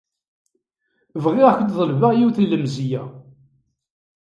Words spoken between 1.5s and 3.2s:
k-ḍelbeɣ yiwet n lemzeyya.